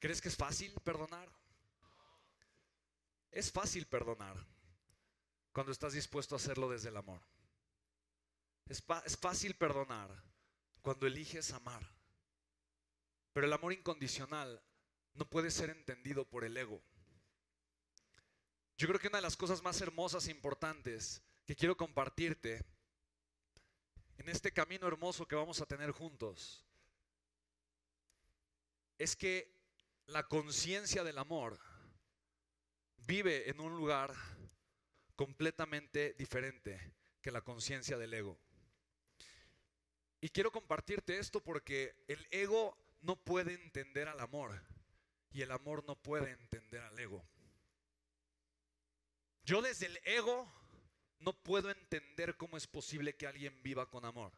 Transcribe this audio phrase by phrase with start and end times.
[0.00, 1.28] ¿Crees que es fácil perdonar?
[3.30, 4.36] Es fácil perdonar
[5.52, 7.20] cuando estás dispuesto a hacerlo desde el amor.
[8.66, 10.10] Es, es, fácil perdonar
[10.82, 11.82] cuando eliges amar.
[13.32, 14.62] Pero el amor incondicional
[15.14, 16.80] no puede ser entendido por el ego.
[18.76, 22.64] Yo creo que una de las cosas más hermosas e importantes que quiero compartirte
[24.18, 26.64] en este camino hermoso que vamos a tener juntos
[28.98, 29.57] es que
[30.08, 31.58] la conciencia del amor
[33.06, 34.14] vive en un lugar
[35.14, 38.38] completamente diferente que la conciencia del ego.
[40.20, 44.60] Y quiero compartirte esto porque el ego no puede entender al amor
[45.30, 47.22] y el amor no puede entender al ego.
[49.44, 50.50] Yo desde el ego
[51.18, 54.32] no puedo entender cómo es posible que alguien viva con amor.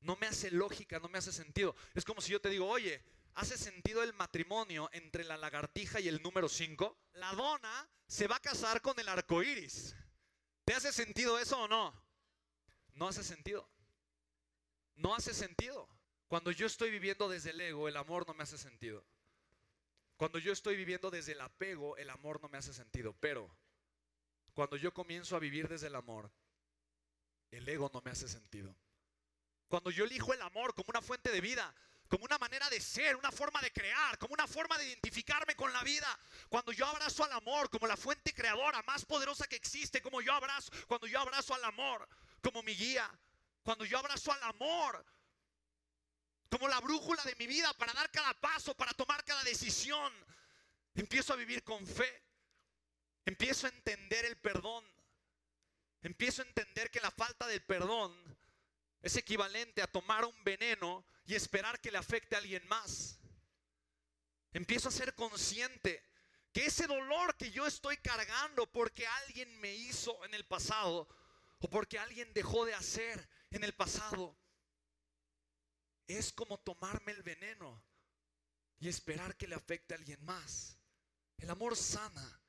[0.00, 1.76] No me hace lógica, no me hace sentido.
[1.94, 3.02] Es como si yo te digo, oye,
[3.34, 6.96] ¿hace sentido el matrimonio entre la lagartija y el número 5?
[7.14, 9.94] La dona se va a casar con el arco iris.
[10.64, 11.94] ¿Te hace sentido eso o no?
[12.94, 13.68] No hace sentido.
[14.96, 15.88] No hace sentido.
[16.28, 19.04] Cuando yo estoy viviendo desde el ego, el amor no me hace sentido.
[20.16, 23.16] Cuando yo estoy viviendo desde el apego, el amor no me hace sentido.
[23.18, 23.50] Pero
[24.52, 26.30] cuando yo comienzo a vivir desde el amor,
[27.50, 28.76] el ego no me hace sentido.
[29.68, 31.74] Cuando yo elijo el amor como una fuente de vida,
[32.10, 35.72] como una manera de ser, una forma de crear, como una forma de identificarme con
[35.72, 36.18] la vida.
[36.48, 40.32] Cuando yo abrazo al amor como la fuente creadora más poderosa que existe, como yo
[40.32, 42.08] abrazo, cuando yo abrazo al amor
[42.42, 43.08] como mi guía,
[43.62, 45.06] cuando yo abrazo al amor
[46.50, 50.12] como la brújula de mi vida para dar cada paso, para tomar cada decisión,
[50.96, 52.24] empiezo a vivir con fe.
[53.24, 54.84] Empiezo a entender el perdón.
[56.02, 58.12] Empiezo a entender que la falta del perdón
[59.00, 63.20] es equivalente a tomar un veneno y esperar que le afecte a alguien más.
[64.52, 66.04] Empiezo a ser consciente
[66.52, 71.08] que ese dolor que yo estoy cargando porque alguien me hizo en el pasado
[71.60, 74.36] o porque alguien dejó de hacer en el pasado,
[76.08, 77.80] es como tomarme el veneno
[78.80, 80.80] y esperar que le afecte a alguien más.
[81.38, 82.42] El amor sana.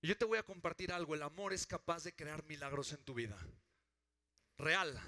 [0.00, 3.04] Y yo te voy a compartir algo, el amor es capaz de crear milagros en
[3.04, 3.36] tu vida.
[4.56, 4.98] Real,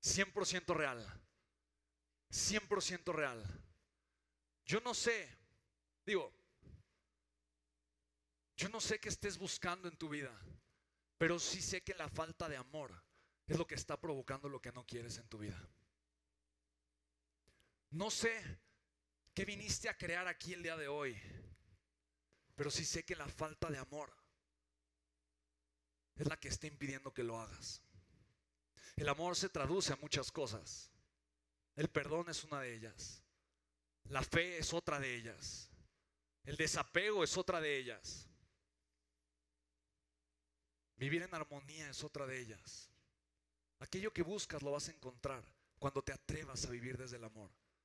[0.00, 1.27] 100% real.
[2.30, 3.42] 100% real.
[4.64, 5.28] Yo no sé,
[6.04, 6.32] digo,
[8.56, 10.36] yo no sé qué estés buscando en tu vida,
[11.16, 12.92] pero sí sé que la falta de amor
[13.46, 15.58] es lo que está provocando lo que no quieres en tu vida.
[17.90, 18.60] No sé
[19.32, 21.16] qué viniste a crear aquí el día de hoy,
[22.54, 24.12] pero sí sé que la falta de amor
[26.16, 27.80] es la que está impidiendo que lo hagas.
[28.96, 30.90] El amor se traduce a muchas cosas.
[31.78, 33.22] El perdón es una de ellas.
[34.08, 35.70] La fe es otra de ellas.
[36.42, 38.26] El desapego es otra de ellas.
[40.96, 42.90] Vivir en armonía es otra de ellas.
[43.78, 45.44] Aquello que buscas lo vas a encontrar
[45.78, 47.52] cuando te atrevas a vivir desde el amor.